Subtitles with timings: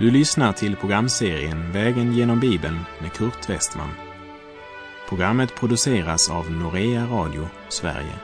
[0.00, 3.88] Du lyssnar till programserien Vägen genom Bibeln med Kurt Westman.
[5.08, 8.14] Programmet produceras av Norea Radio Sverige.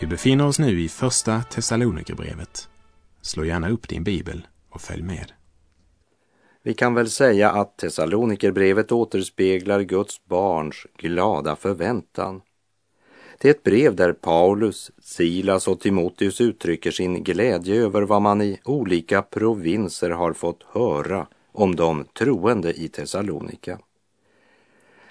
[0.00, 2.68] Vi befinner oss nu i Första Thessalonikerbrevet.
[3.22, 5.32] Slå gärna upp din bibel och följ med.
[6.62, 12.40] Vi kan väl säga att Thessalonikerbrevet återspeglar Guds barns glada förväntan.
[13.42, 18.42] Det är ett brev där Paulus, Silas och Timoteus uttrycker sin glädje över vad man
[18.42, 23.78] i olika provinser har fått höra om de troende i Thessalonika.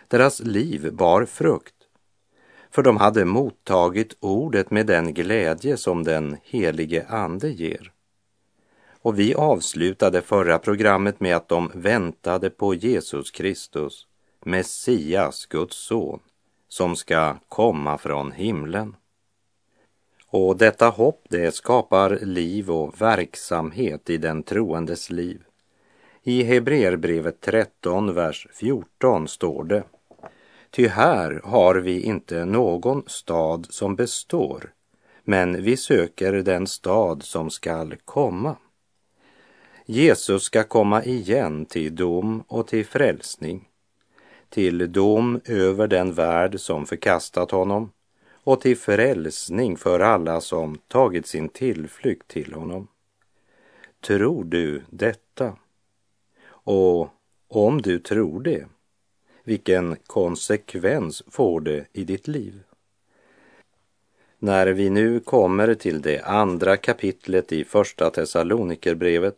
[0.07, 1.75] Deras liv bar frukt,
[2.69, 7.91] för de hade mottagit ordet med den glädje som den helige Ande ger.
[9.01, 14.07] Och vi avslutade förra programmet med att de väntade på Jesus Kristus,
[14.45, 16.19] Messias, Guds son,
[16.71, 18.95] som ska komma från himlen.
[20.27, 25.41] Och detta hopp det skapar liv och verksamhet i den troendes liv.
[26.23, 29.83] I Hebreerbrevet 13, vers 14 står det
[30.69, 34.73] Ty här har vi inte någon stad som består,
[35.23, 38.55] men vi söker den stad som skall komma.
[39.85, 43.70] Jesus ska komma igen till dom och till frälsning,
[44.51, 47.91] till dom över den värld som förkastat honom
[48.43, 52.87] och till frälsning för alla som tagit sin tillflykt till honom.
[54.01, 55.55] Tror du detta?
[56.47, 57.09] Och
[57.47, 58.65] om du tror det,
[59.43, 62.63] vilken konsekvens får det i ditt liv?
[64.39, 69.37] När vi nu kommer till det andra kapitlet i Första Thessalonikerbrevet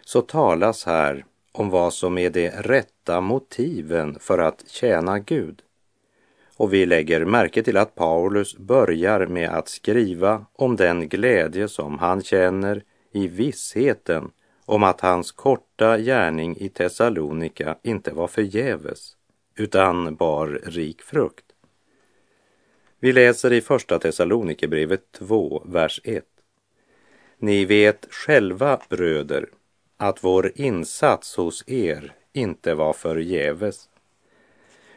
[0.00, 5.62] så talas här om vad som är de rätta motiven för att tjäna Gud.
[6.56, 11.98] Och vi lägger märke till att Paulus börjar med att skriva om den glädje som
[11.98, 12.82] han känner
[13.12, 14.30] i vissheten
[14.64, 19.16] om att hans korta gärning i Thessalonika inte var förgäves
[19.56, 21.44] utan bar rik frukt.
[23.00, 26.24] Vi läser i Första Thessalonikerbrevet 2, vers 1.
[27.38, 29.48] Ni vet själva, bröder,
[29.96, 33.88] att vår insats hos er inte var förgäves.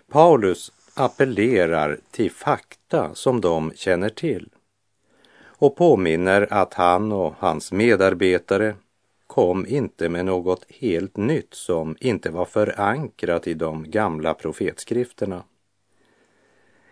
[0.07, 4.49] Paulus appellerar till fakta som de känner till
[5.59, 8.75] och påminner att han och hans medarbetare
[9.27, 15.43] kom inte med något helt nytt som inte var förankrat i de gamla profetskrifterna.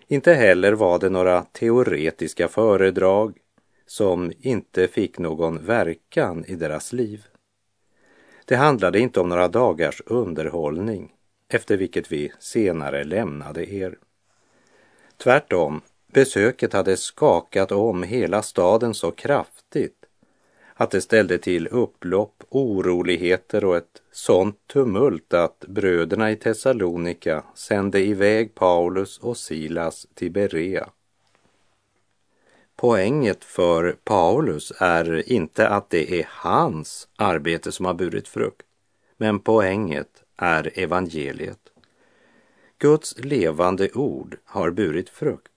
[0.07, 3.37] Inte heller var det några teoretiska föredrag
[3.85, 7.25] som inte fick någon verkan i deras liv.
[8.45, 11.13] Det handlade inte om några dagars underhållning
[11.49, 13.97] efter vilket vi senare lämnade er.
[15.17, 15.81] Tvärtom,
[16.13, 20.05] besöket hade skakat om hela staden så kraftigt
[20.73, 27.99] att det ställde till upplopp, oroligheter och ett sånt tumult att bröderna i Thessalonika sände
[27.99, 30.89] iväg Paulus och Silas till Berea.
[32.85, 38.65] Poänget för Paulus är inte att det är hans arbete som har burit frukt,
[39.17, 41.59] men poänget är evangeliet.
[42.77, 45.51] Guds levande ord har burit frukt.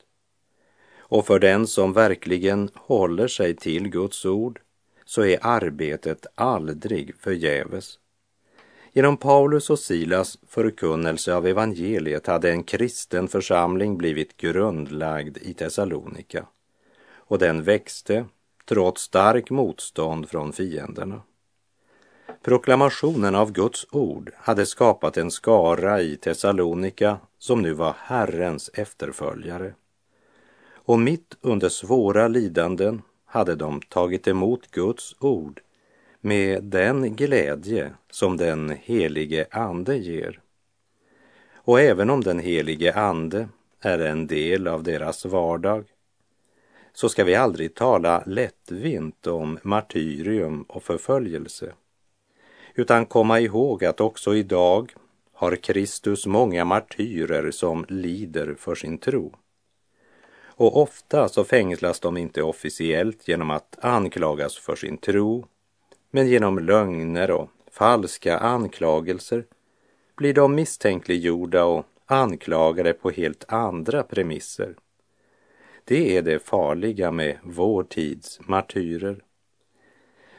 [0.99, 4.60] Och för den som verkligen håller sig till Guds ord
[5.05, 7.99] så är arbetet aldrig förgäves.
[8.93, 16.47] Genom Paulus och Silas förkunnelse av evangeliet hade en kristen församling blivit grundlagd i Thessalonika
[17.28, 18.25] och den växte
[18.65, 21.22] trots stark motstånd från fienderna.
[22.43, 29.75] Proklamationen av Guds ord hade skapat en skara i Thessalonika som nu var Herrens efterföljare.
[30.72, 35.60] Och mitt under svåra lidanden hade de tagit emot Guds ord
[36.21, 40.41] med den glädje som den helige Ande ger.
[41.54, 43.48] Och även om den helige Ande
[43.81, 45.84] är en del av deras vardag
[46.98, 51.72] så ska vi aldrig tala lättvint om martyrium och förföljelse
[52.74, 54.95] utan komma ihåg att också idag
[55.33, 59.34] har Kristus många martyrer som lider för sin tro.
[60.42, 65.47] Och ofta så fängslas de inte officiellt genom att anklagas för sin tro,
[66.10, 69.45] men genom lögner och falska anklagelser
[70.16, 74.74] blir de misstänkliggjorda och anklagade på helt andra premisser.
[75.88, 79.24] Det är det farliga med vår tids martyrer.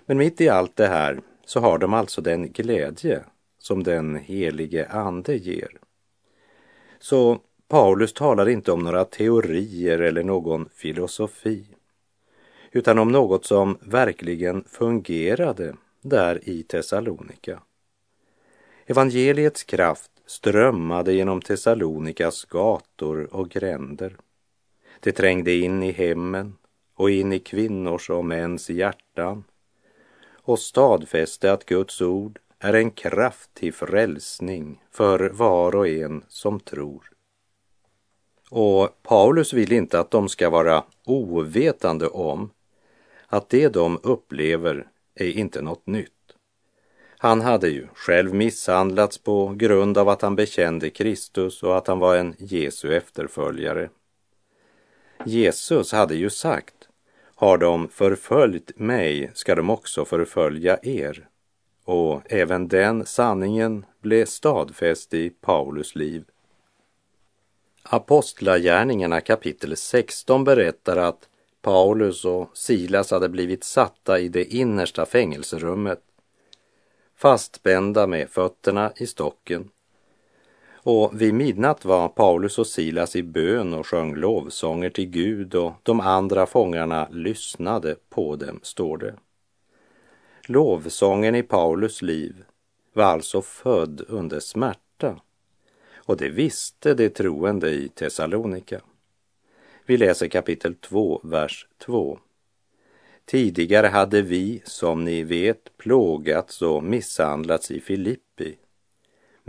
[0.06, 3.24] Men mitt i allt det här så har de alltså den glädje
[3.58, 5.80] som den helige Ande ger.
[7.00, 11.66] Så Paulus talar inte om några teorier eller någon filosofi,
[12.72, 17.62] utan om något som verkligen fungerade där i Thessalonika.
[18.86, 24.18] Evangeliets kraft strömmade genom Thessalonikas gator och gränder.
[25.00, 26.58] Det trängde in i hemmen
[26.96, 29.44] och in i kvinnors och mäns hjärtan
[30.34, 36.60] och stadfäste att Guds ord är en kraft till frälsning för var och en som
[36.60, 37.12] tror.
[38.50, 42.50] Och Paulus vill inte att de ska vara ovetande om
[43.28, 46.12] att det de upplever är inte något nytt.
[47.18, 52.00] Han hade ju själv misshandlats på grund av att han bekände Kristus och att han
[52.00, 53.90] var en Jesu efterföljare.
[55.26, 56.90] Jesus hade ju sagt,
[57.36, 61.28] har de förföljt mig ska de också förfölja er.
[61.84, 66.24] Och även den sanningen blev stadfäst i Paulus liv.
[67.84, 71.30] Apostlagärningarna kapitel 16 berättar att
[71.62, 76.02] Paulus och Silas hade blivit satta i det innersta fängelserummet,
[77.16, 79.70] fastspända med fötterna i stocken.
[80.84, 85.74] Och vid midnatt var Paulus och Silas i bön och sjöng lovsånger till Gud och
[85.84, 89.16] de andra fångarna lyssnade på dem, står det.
[90.46, 92.44] Lovsången i Paulus liv
[92.94, 95.20] var alltså född under smärta
[95.96, 98.82] och det visste de troende i Thessalonika.
[99.86, 102.20] Vi läser kapitel 2, vers 2.
[103.26, 108.58] Tidigare hade vi, som ni vet, plågats och misshandlats i Filippi.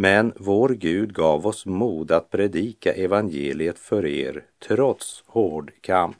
[0.00, 6.17] Men vår Gud gav oss mod att predika evangeliet för er trots hård kamp.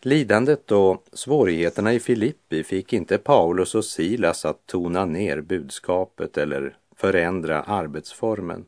[0.00, 6.76] Lidandet och svårigheterna i Filippi fick inte Paulus och Silas att tona ner budskapet eller
[6.96, 8.64] förändra arbetsformen.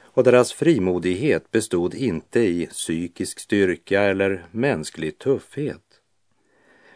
[0.00, 6.00] Och deras frimodighet bestod inte i psykisk styrka eller mänsklig tuffhet,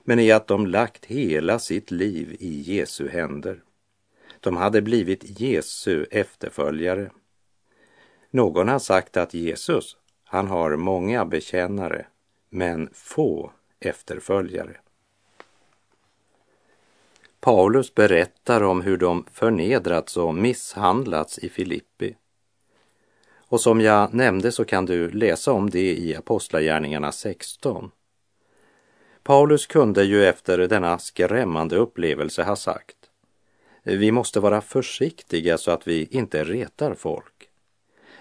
[0.05, 3.63] men i att de lagt hela sitt liv i Jesu händer.
[4.43, 7.11] De hade blivit Jesu efterföljare.
[8.31, 12.07] Någon har sagt att Jesus, han har många bekännare,
[12.51, 14.77] men få efterföljare.
[17.41, 22.17] Paulus berättar om hur de förnedrats och misshandlats i Filippi.
[23.37, 27.91] Och som jag nämnde så kan du läsa om det i Apostlagärningarna 16.
[29.23, 33.02] Paulus kunde ju efter denna skrämmande upplevelse ha sagt
[33.83, 37.49] vi måste vara försiktiga så att vi inte retar folk.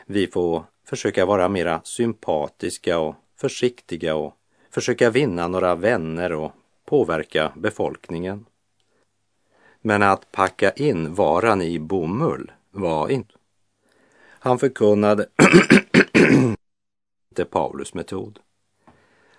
[0.05, 4.35] Vi får försöka vara mera sympatiska och försiktiga och
[4.69, 6.51] försöka vinna några vänner och
[6.85, 8.45] påverka befolkningen.
[9.81, 13.33] Men att packa in varan i bomull var inte
[14.43, 15.25] han förkunnade
[17.29, 18.39] inte Paulus metod.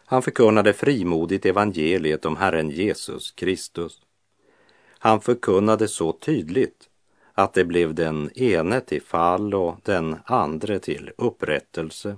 [0.04, 4.00] Han förkunnade frimodigt evangeliet om Herren Jesus Kristus.
[5.04, 6.88] Han förkunnade så tydligt
[7.32, 12.16] att det blev den ene till fall och den andre till upprättelse.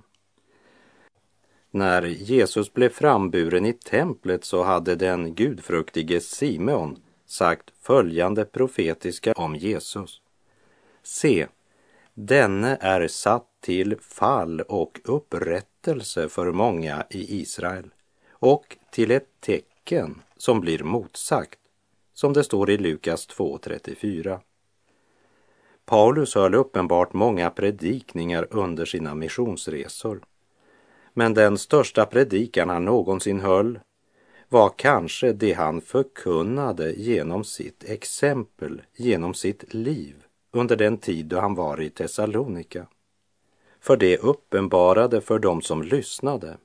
[1.70, 9.56] När Jesus blev framburen i templet så hade den gudfruktige Simeon sagt följande profetiska om
[9.56, 10.20] Jesus.
[11.02, 11.46] Se,
[12.14, 17.90] Denne är satt till fall och upprättelse för många i Israel
[18.30, 21.58] och till ett tecken som blir motsagt,
[22.14, 24.38] som det står i Lukas 2.34.
[25.84, 30.20] Paulus höll uppenbart många predikningar under sina missionsresor.
[31.12, 33.78] Men den största predikan han någonsin höll
[34.48, 40.14] var kanske det han förkunnade genom sitt exempel, genom sitt liv
[40.52, 42.86] under den tid då han var i Thessalonika.
[43.80, 46.56] För det uppenbarade för dem som lyssnade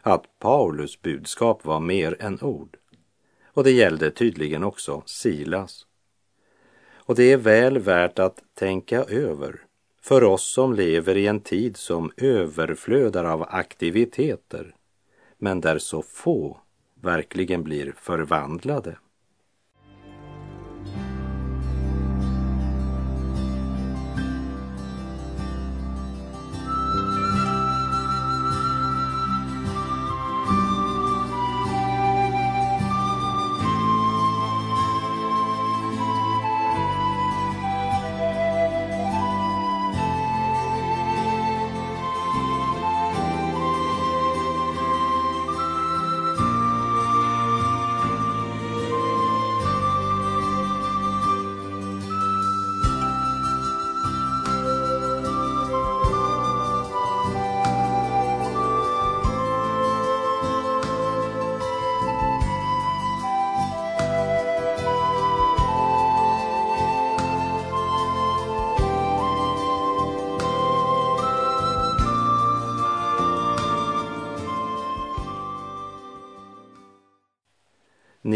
[0.00, 2.77] att Paulus budskap var mer än ord.
[3.58, 5.86] Och det gällde tydligen också Silas.
[6.96, 9.60] Och det är väl värt att tänka över
[10.02, 14.74] för oss som lever i en tid som överflödar av aktiviteter,
[15.38, 16.60] men där så få
[16.94, 18.96] verkligen blir förvandlade.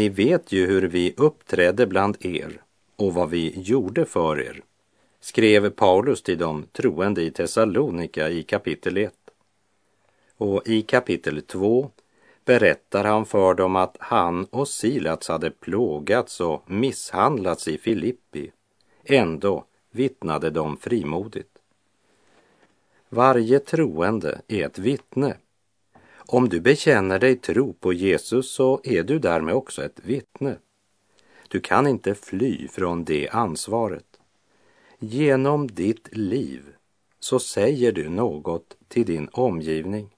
[0.03, 2.61] Ni vet ju hur vi uppträdde bland er
[2.95, 4.61] och vad vi gjorde för er,
[5.19, 9.13] skrev Paulus till de troende i Thessalonika i kapitel 1.
[10.37, 11.91] Och i kapitel 2
[12.45, 18.51] berättar han för dem att han och Silas hade plågats och misshandlats i Filippi.
[19.03, 21.57] Ändå vittnade de frimodigt.
[23.09, 25.35] Varje troende är ett vittne.
[26.25, 30.57] Om du bekänner dig tro på Jesus så är du därmed också ett vittne.
[31.47, 34.19] Du kan inte fly från det ansvaret.
[34.99, 36.61] Genom ditt liv
[37.19, 40.09] så säger du något till din omgivning.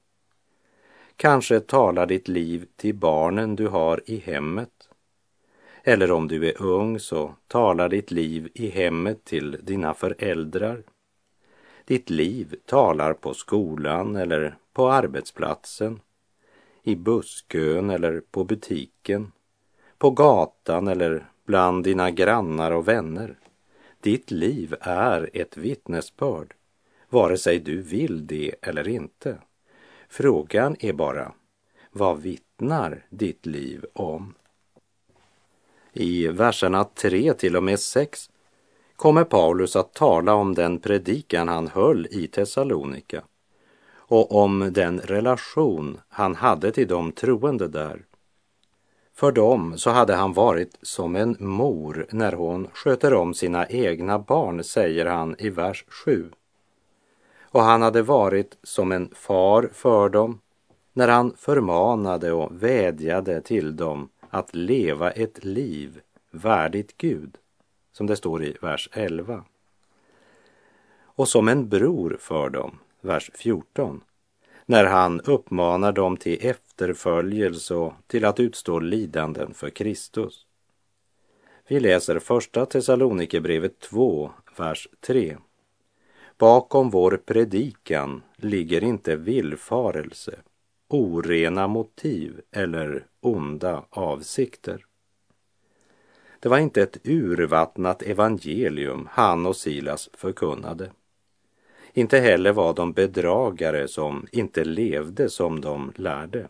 [1.15, 4.89] Kanske talar ditt liv till barnen du har i hemmet.
[5.83, 10.83] Eller om du är ung så talar ditt liv i hemmet till dina föräldrar.
[11.85, 15.99] Ditt liv talar på skolan eller på arbetsplatsen,
[16.83, 19.31] i busskön eller på butiken,
[19.97, 23.39] på gatan eller bland dina grannar och vänner.
[24.01, 26.53] Ditt liv är ett vittnesbörd,
[27.09, 29.37] vare sig du vill det eller inte.
[30.09, 31.31] Frågan är bara,
[31.91, 34.33] vad vittnar ditt liv om?
[35.93, 38.29] I verserna 3 till och med 6
[38.95, 43.23] kommer Paulus att tala om den predikan han höll i Thessalonika
[44.15, 48.05] och om den relation han hade till de troende där.
[49.13, 54.19] För dem så hade han varit som en mor när hon sköter om sina egna
[54.19, 56.29] barn, säger han i vers 7
[57.41, 60.39] och han hade varit som en far för dem
[60.93, 67.37] när han förmanade och vädjade till dem att leva ett liv värdigt Gud,
[67.91, 69.43] som det står i vers 11.
[71.03, 74.03] Och som en bror för dem, vers 14,
[74.65, 80.45] när han uppmanar dem till efterföljelse och till att utstå lidanden för Kristus.
[81.67, 85.37] Vi läser första Thessalonikerbrevet 2, vers 3.
[86.37, 90.35] Bakom vår predikan ligger inte villfarelse,
[90.87, 94.85] orena motiv eller onda avsikter.
[96.39, 100.91] Det var inte ett urvattnat evangelium han och Silas förkunnade.
[101.97, 106.47] Inte heller var de bedragare som inte levde som de lärde.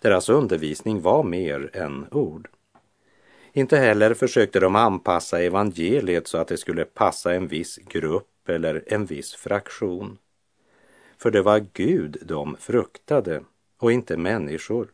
[0.00, 2.48] Deras undervisning var mer än ord.
[3.52, 8.84] Inte heller försökte de anpassa evangeliet så att det skulle passa en viss grupp eller
[8.86, 10.18] en viss fraktion.
[11.18, 13.42] För det var Gud de fruktade
[13.78, 14.88] och inte människor.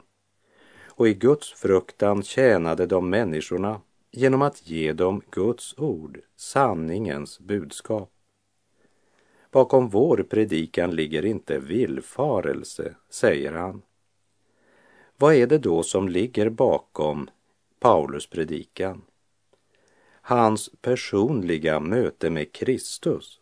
[0.87, 3.81] Och i Guds fruktan tjänade de människorna
[4.11, 8.14] genom att ge dem Guds ord, sanningens budskap.
[9.55, 13.83] Bakom vår predikan ligger inte villfarelse, säger han.
[15.17, 17.31] Vad är det då som ligger bakom
[17.81, 19.03] Paulus predikan?
[20.21, 23.41] Hans personliga möte med Kristus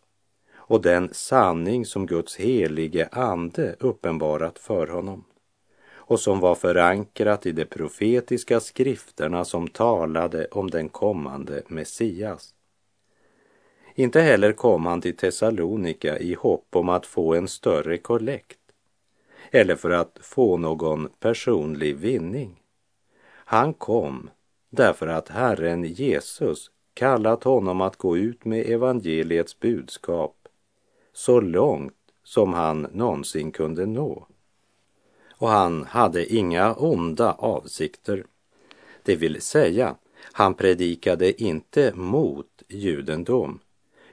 [0.55, 5.25] och den sanning som Guds helige ande uppenbarat för honom
[5.93, 12.55] och som var förankrat i de profetiska skrifterna som talade om den kommande Messias.
[13.95, 18.59] Inte heller kom han till Thessalonika i hopp om att få en större kollekt
[19.51, 22.61] eller för att få någon personlig vinning.
[23.29, 24.31] Han kom
[24.71, 30.37] därför att Herren Jesus kallat honom att gå ut med evangeliets budskap
[31.13, 31.95] så långt
[32.25, 34.27] som han någonsin kunde nå.
[35.31, 38.25] Och han hade inga onda avsikter.
[39.03, 39.97] Det vill säga,
[40.33, 43.61] han predikade inte mot judendom,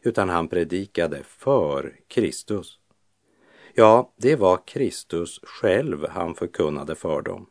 [0.02, 2.80] utan han predikade för Kristus.
[3.74, 7.50] Ja, det var Kristus själv han förkunnade för dem.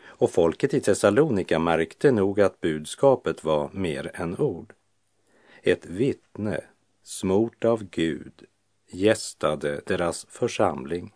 [0.00, 4.72] Och folket i Thessalonika märkte nog att budskapet var mer än ord.
[5.62, 6.60] Ett vittne,
[7.02, 8.44] smort av Gud,
[8.90, 11.12] gästade deras församling.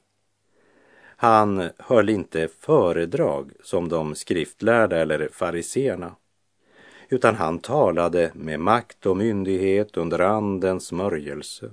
[1.16, 6.16] Han höll inte föredrag som de skriftlärda eller fariseerna,
[7.12, 11.70] utan han talade med makt och myndighet under andens smörjelse.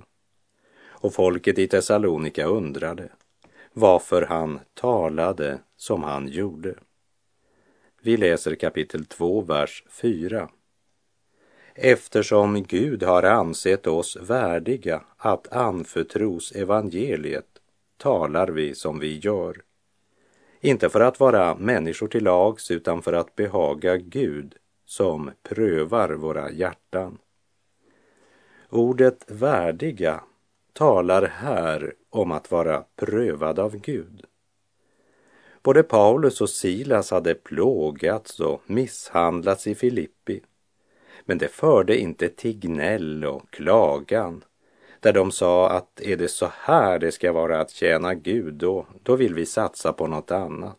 [0.82, 3.08] Och folket i Thessalonika undrade
[3.72, 6.74] varför han talade som han gjorde.
[8.02, 10.48] Vi läser kapitel 2, vers 4
[11.74, 17.46] eftersom Gud har ansett oss värdiga att anförtros evangeliet
[17.96, 19.56] talar vi som vi gör.
[20.60, 24.54] Inte för att vara människor till lags utan för att behaga Gud
[24.90, 27.18] som prövar våra hjärtan.
[28.68, 30.20] Ordet värdiga
[30.72, 34.24] talar här om att vara prövad av Gud.
[35.62, 40.42] Både Paulus och Silas hade plågats och misshandlats i Filippi.
[41.24, 44.44] Men det förde inte till gnäll och klagan
[45.00, 48.86] där de sa att är det så här det ska vara att tjäna Gud, då,
[49.02, 50.78] då vill vi satsa på något annat.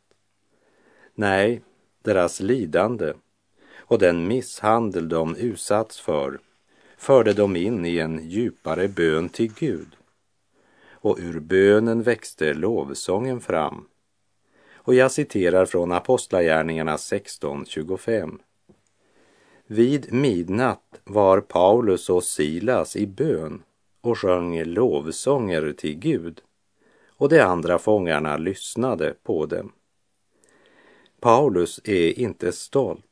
[1.14, 1.62] Nej,
[2.04, 3.14] deras lidande
[3.92, 6.40] och den misshandel de utsatts för
[6.98, 9.88] förde dem in i en djupare bön till Gud.
[10.92, 13.86] Och ur bönen växte lovsången fram.
[14.74, 18.40] Och jag citerar från Apostlagärningarna 16.25.
[19.68, 23.64] Vid midnatt var Paulus och Silas i bön
[24.02, 26.42] och sjöng lovsånger till Gud
[27.08, 29.72] och de andra fångarna lyssnade på dem.
[31.20, 33.06] Paulus är inte stolt.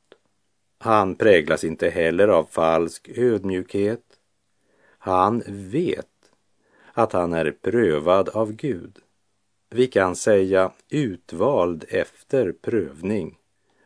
[0.81, 4.03] Han präglas inte heller av falsk ödmjukhet.
[4.97, 6.31] Han vet
[6.93, 8.99] att han är prövad av Gud.
[9.69, 13.37] Vi kan säga utvald efter prövning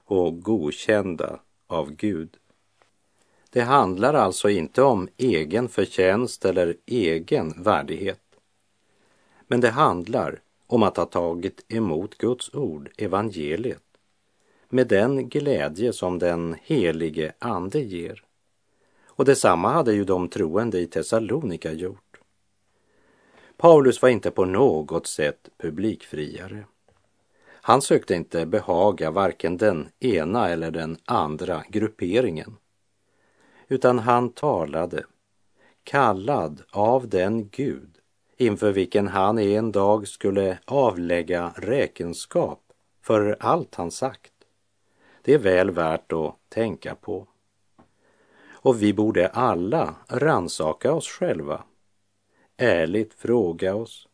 [0.05, 2.37] och godkända av Gud.
[3.49, 8.21] Det handlar alltså inte om egen förtjänst eller egen värdighet.
[9.47, 13.92] Men det handlar om att ha tagit emot Guds ord, evangeliet,
[14.73, 18.23] med den glädje som den helige Ande ger.
[19.07, 22.19] Och detsamma hade ju de troende i Thessalonika gjort.
[23.57, 26.65] Paulus var inte på något sätt publikfriare.
[27.45, 32.57] Han sökte inte behaga varken den ena eller den andra grupperingen
[33.73, 35.03] utan han talade,
[35.83, 37.97] kallad av den Gud
[38.37, 42.61] inför vilken han en dag skulle avlägga räkenskap
[43.01, 44.32] för allt han sagt.
[45.25, 47.27] Det är väl värt att tänka på.
[48.51, 51.63] Och vi borde alla ransaka oss själva,
[52.57, 54.07] ärligt fråga oss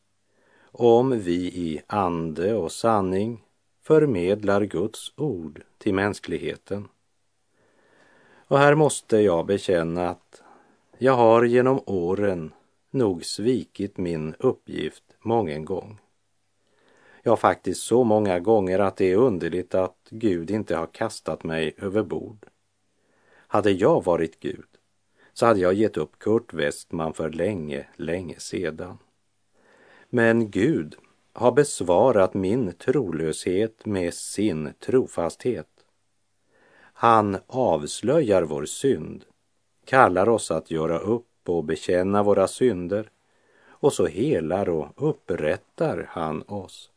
[0.72, 3.44] om vi i ande och sanning
[3.82, 6.88] förmedlar Guds ord till mänskligheten.
[8.48, 10.42] Och här måste jag bekänna att
[10.98, 12.52] jag har genom åren
[12.92, 16.00] nog svikit min uppgift mången gång.
[17.24, 21.76] Ja, faktiskt så många gånger att det är underligt att Gud inte har kastat mig
[21.78, 22.46] över bord.
[23.48, 24.66] Hade jag varit Gud
[25.34, 28.98] så hade jag gett upp Kurt Westman för länge, länge sedan.
[30.10, 30.96] Men Gud
[31.34, 35.68] har besvarat min trolöshet med sin trofasthet.
[36.94, 39.26] Han avslöjar vår synd,
[39.86, 43.10] kallar oss att göra upp och bekänna våra synder
[43.68, 46.92] och så helar och upprättar han oss.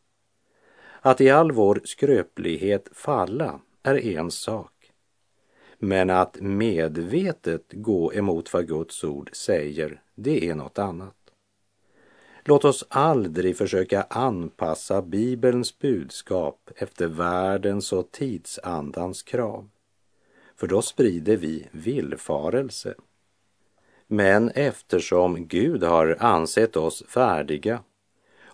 [1.05, 4.93] Att i all vår skröplighet falla är en sak,
[5.79, 11.17] men att medvetet gå emot vad Guds ord säger, det är något annat.
[12.45, 19.69] Låt oss aldrig försöka anpassa Bibelns budskap efter världens och tidsandans krav
[20.63, 22.95] för då sprider vi villfarelse.
[24.07, 27.83] Men eftersom Gud har ansett oss färdiga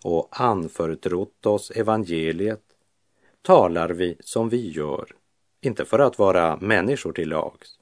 [0.03, 2.63] och anförtrott oss evangeliet
[3.43, 5.07] talar vi som vi gör,
[5.61, 7.79] inte för att vara människor till lags,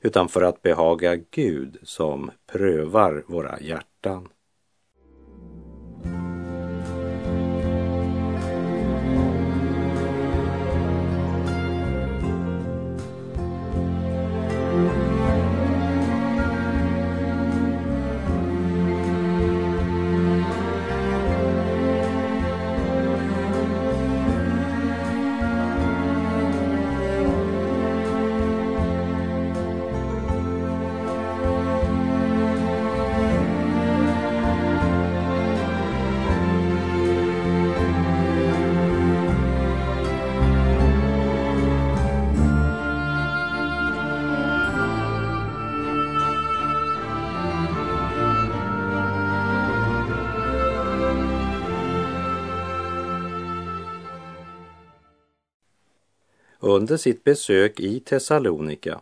[0.00, 4.28] utan för att behaga Gud som prövar våra hjärtan.
[56.70, 59.00] Under sitt besök i Thessalonika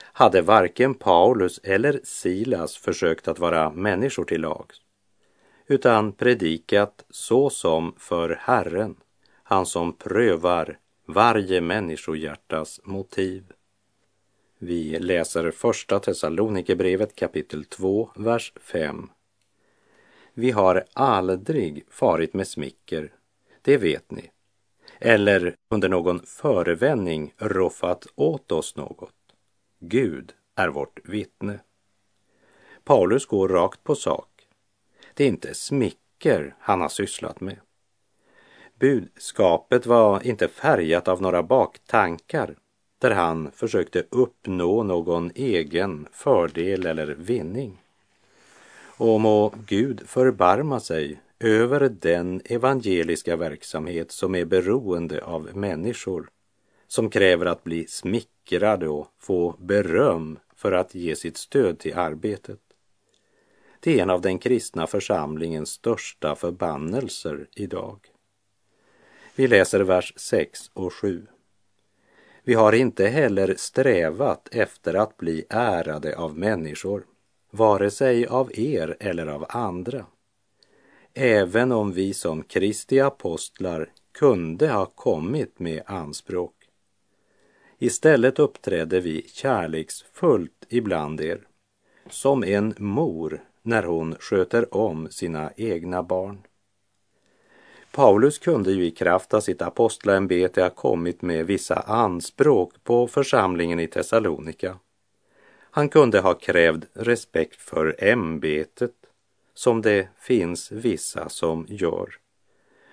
[0.00, 4.80] hade varken Paulus eller Silas försökt att vara människor till lags,
[5.66, 8.96] utan predikat så som för Herren,
[9.42, 13.44] han som prövar varje människohjärtas motiv.
[14.58, 19.10] Vi läser första Thessalonikerbrevet kapitel 2, vers 5.
[20.34, 23.12] Vi har aldrig farit med smicker,
[23.62, 24.30] det vet ni
[25.00, 29.14] eller under någon förevändning roffat åt oss något.
[29.80, 31.58] Gud är vårt vittne.
[32.84, 34.48] Paulus går rakt på sak.
[35.14, 37.56] Det är inte smicker han har sysslat med.
[38.78, 42.56] Budskapet var inte färgat av några baktankar
[42.98, 47.82] där han försökte uppnå någon egen fördel eller vinning.
[48.98, 56.28] Och må Gud förbarma sig över den evangeliska verksamhet som är beroende av människor,
[56.86, 62.60] som kräver att bli smickrade och få beröm för att ge sitt stöd till arbetet.
[63.80, 67.98] Det är en av den kristna församlingens största förbannelser idag.
[69.34, 71.26] Vi läser vers 6 och 7.
[72.42, 77.06] Vi har inte heller strävat efter att bli ärade av människor,
[77.50, 80.06] vare sig av er eller av andra.
[81.18, 86.54] Även om vi som Kristi apostlar kunde ha kommit med anspråk.
[87.78, 91.40] Istället uppträdde vi kärleksfullt ibland er,
[92.10, 96.38] som en mor när hon sköter om sina egna barn.
[97.92, 103.80] Paulus kunde ju i kraft av sitt apostlaämbete ha kommit med vissa anspråk på församlingen
[103.80, 104.78] i Thessalonika.
[105.70, 109.05] Han kunde ha krävt respekt för ämbetet,
[109.56, 112.08] som det finns vissa som gör.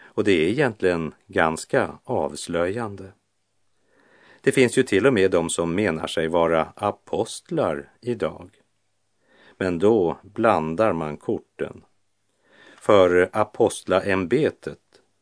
[0.04, 3.12] Och det är egentligen ganska avslöjande.
[4.42, 8.50] Det finns ju till och med de som menar sig vara apostlar idag.
[9.58, 11.84] Men då blandar man korten.
[12.78, 14.80] För apostlaämbetet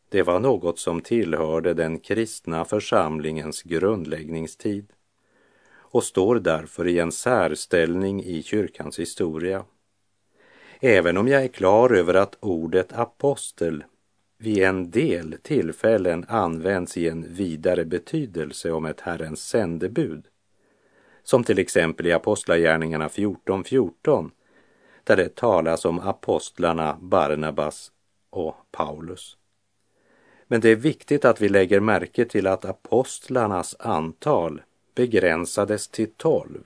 [0.10, 4.93] det var något som tillhörde den kristna församlingens grundläggningstid
[5.73, 9.65] och står därför i en särställning i kyrkans historia.
[10.83, 13.83] Även om jag är klar över att ordet apostel
[14.37, 20.25] vid en del tillfällen används i en vidare betydelse om ett Herrens sändebud,
[21.23, 24.31] som till exempel i Apostlagärningarna 14.14, 14,
[25.03, 27.91] där det talas om apostlarna Barnabas
[28.29, 29.37] och Paulus.
[30.47, 34.61] Men det är viktigt att vi lägger märke till att apostlarnas antal
[34.95, 36.63] begränsades till tolv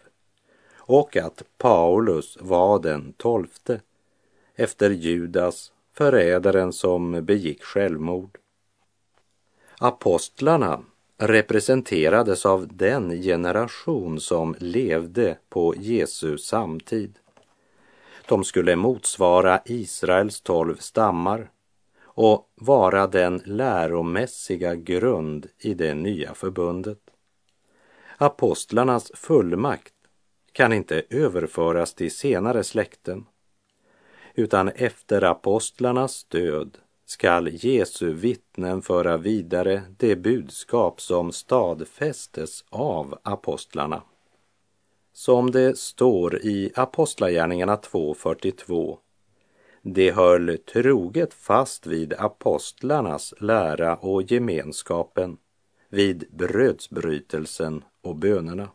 [0.75, 3.81] och att Paulus var den tolfte
[4.55, 8.37] efter Judas, förrädaren som begick självmord.
[9.79, 10.83] Apostlarna
[11.17, 17.19] representerades av den generation som levde på Jesu samtid.
[18.27, 21.49] De skulle motsvara Israels tolv stammar
[22.03, 26.99] och vara den läromässiga grund i det nya förbundet.
[28.17, 29.93] Apostlarnas fullmakt
[30.51, 33.25] kan inte överföras till senare släkten,
[34.35, 44.01] utan efter apostlarnas död skall Jesu vittnen föra vidare det budskap som stadfästes av apostlarna.
[45.13, 48.97] Som det står i Apostlagärningarna 2.42
[49.87, 55.37] de höll troget fast vid apostlarnas lära och gemenskapen,
[55.89, 58.69] vid brödsbrytelsen och bönerna.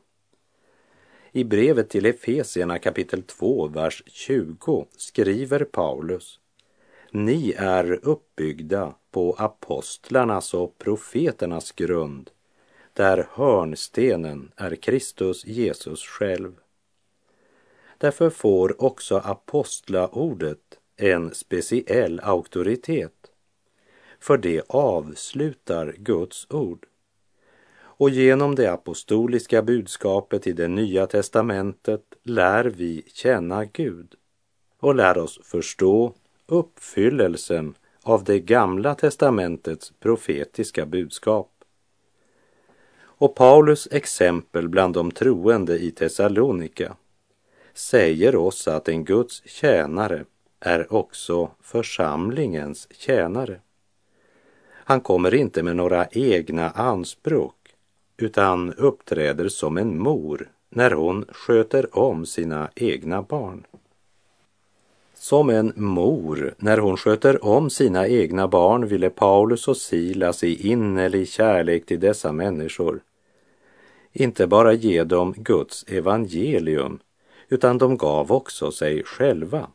[1.33, 6.41] I brevet till Efesierna kapitel 2, vers 20 skriver Paulus
[7.11, 12.31] Ni är uppbyggda på apostlarnas och profeternas grund,
[12.93, 16.53] där hörnstenen är Kristus Jesus själv.
[17.99, 23.31] Därför får också apostlaordet en speciell auktoritet,
[24.21, 26.87] för det avslutar Guds ord.
[28.01, 34.15] Och genom det apostoliska budskapet i det nya testamentet lär vi känna Gud
[34.79, 36.15] och lär oss förstå
[36.47, 41.51] uppfyllelsen av det gamla testamentets profetiska budskap.
[43.03, 46.97] Och Paulus exempel bland de troende i Thessalonika
[47.75, 50.25] säger oss att en Guds tjänare
[50.61, 53.61] är också församlingens tjänare.
[54.73, 57.55] Han kommer inte med några egna anspråk
[58.23, 63.67] utan uppträder som en mor när hon sköter om sina egna barn.
[65.15, 70.69] Som en mor när hon sköter om sina egna barn ville Paulus och Silas i
[70.69, 73.01] innerlig kärlek till dessa människor
[74.13, 76.99] inte bara ge dem Guds evangelium
[77.49, 79.69] utan de gav också sig själva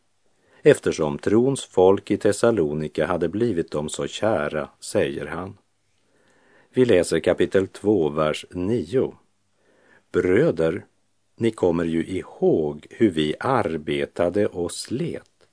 [0.62, 5.58] eftersom trons folk i Thessalonika hade blivit dem så kära, säger han.
[6.76, 9.14] Vi läser kapitel 2, vers 9.
[10.12, 10.86] Bröder,
[11.36, 15.48] ni kommer ju ihåg hur vi arbetade och slet.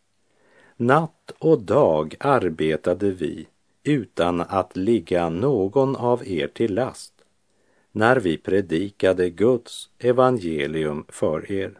[0.76, 3.46] Natt och dag arbetade vi
[3.82, 7.12] utan att ligga någon av er till last
[7.92, 11.78] när vi predikade Guds evangelium för er.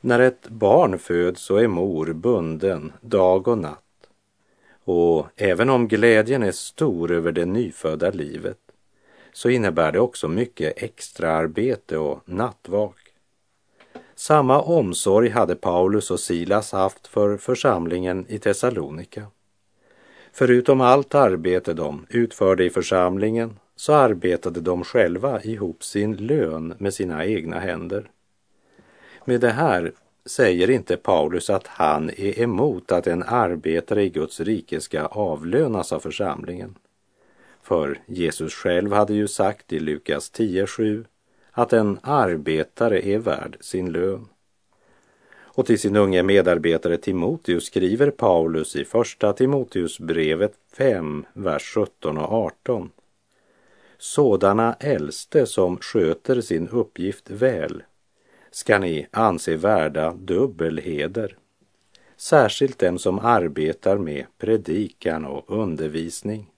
[0.00, 3.89] När ett barn föds så är mor bunden dag och natt
[4.92, 8.58] och även om glädjen är stor över det nyfödda livet
[9.32, 12.96] så innebär det också mycket extra arbete och nattvak.
[14.14, 19.26] Samma omsorg hade Paulus och Silas haft för församlingen i Thessalonika.
[20.32, 26.94] Förutom allt arbete de utförde i församlingen så arbetade de själva ihop sin lön med
[26.94, 28.10] sina egna händer.
[29.24, 29.92] Med det här
[30.24, 35.92] säger inte Paulus att han är emot att en arbetare i Guds rike ska avlönas
[35.92, 36.74] av församlingen.
[37.62, 41.04] För Jesus själv hade ju sagt i Lukas 10.7
[41.50, 44.28] att en arbetare är värd sin lön.
[45.52, 52.32] Och till sin unge medarbetare Timoteus skriver Paulus i första Timoteusbrevet 5, vers 17 och
[52.32, 52.90] 18.
[53.98, 57.82] Sådana äldste som sköter sin uppgift väl
[58.50, 61.36] ska ni anse värda dubbelheder.
[62.16, 66.50] Särskilt dem som arbetar med predikan och undervisning.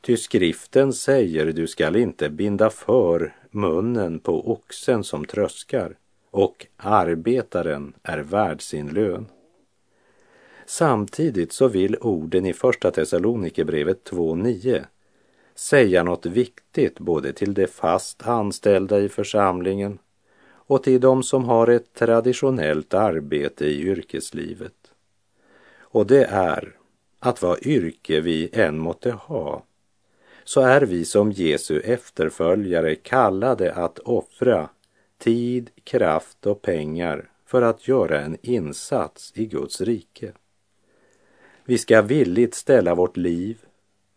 [0.00, 5.96] Ty skriften säger du skall inte binda för munnen på oxen som tröskar
[6.30, 9.26] och arbetaren är värd sin lön.
[10.66, 14.84] Samtidigt så vill orden i Första Thessalonikerbrevet 2.9
[15.54, 19.98] säga något viktigt både till de fast anställda i församlingen
[20.70, 24.92] och till de som har ett traditionellt arbete i yrkeslivet.
[25.78, 26.76] Och det är
[27.18, 29.64] att vad yrke vi än måtte ha
[30.44, 34.68] så är vi som Jesu efterföljare kallade att offra
[35.18, 40.32] tid, kraft och pengar för att göra en insats i Guds rike.
[41.64, 43.58] Vi ska villigt ställa vårt liv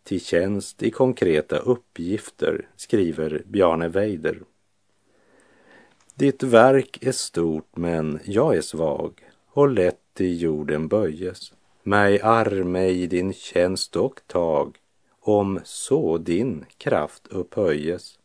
[0.04, 4.40] till tjänst i konkreta uppgifter, skriver Bjarne Weider.
[6.16, 9.14] Ditt verk är stort, men jag är svag
[9.48, 11.54] och lätt i jorden böjes.
[11.84, 14.78] Mig arme i din tjänst och tag,
[15.20, 18.20] om så din kraft upphöjes.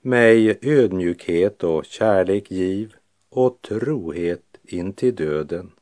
[0.00, 2.94] Mig ödmjukhet och kärlek giv
[3.28, 5.72] och trohet in till döden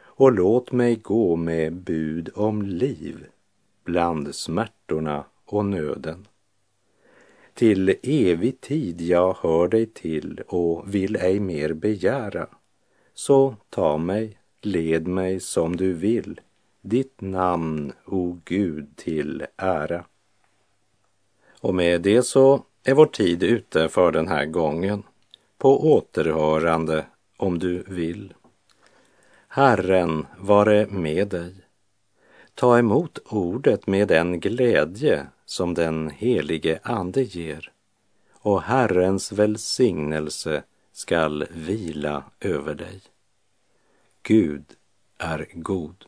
[0.00, 3.26] och låt mig gå med bud om liv
[3.84, 6.26] bland smärtorna och nöden.
[7.58, 12.46] Till evig tid jag hör dig till och vill ej mer begära.
[13.14, 16.40] Så ta mig, led mig som du vill,
[16.80, 20.04] ditt namn, o Gud, till ära.
[21.60, 25.02] Och med det så är vår tid ute för den här gången.
[25.56, 28.34] På återhörande om du vill.
[29.48, 31.54] Herren vare med dig.
[32.54, 37.72] Ta emot ordet med den glädje som den helige Ande ger
[38.32, 43.00] och Herrens välsignelse skall vila över dig.
[44.22, 44.64] Gud
[45.18, 46.04] är god.